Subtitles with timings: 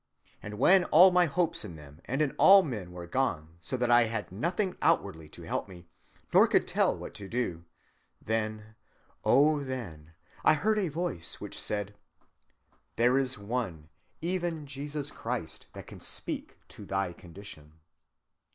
[0.41, 3.91] And when all my hopes in them and in all men were gone so that
[3.91, 5.85] I had nothing outwardly to help me,
[6.33, 7.65] nor could tell what to do;
[8.19, 8.73] then,
[9.23, 11.93] oh then, I heard a voice which said,
[12.95, 13.89] 'There is one,
[14.21, 17.73] even Jesus Christ, that can speak to thy condition.